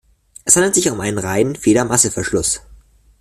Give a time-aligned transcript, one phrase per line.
[0.45, 2.61] Es handelt sich um einen reinen Feder-Masse-Verschluss.